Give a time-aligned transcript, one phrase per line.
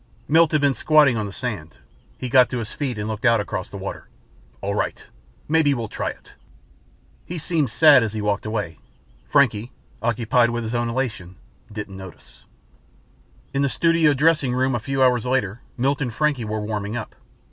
[0.27, 1.77] Milt had been squatting on the sand.
[2.17, 4.07] He got to his feet and looked out across the water.
[4.59, 5.05] "All right.
[5.47, 6.33] Maybe we'll try it."
[7.23, 8.79] He seemed sad as he walked away.
[9.29, 11.35] Frankie, occupied with his own elation,
[11.71, 12.45] didn't notice...
[13.53, 17.13] In the studio dressing room, a few hours later Milt and Frankie were warming up.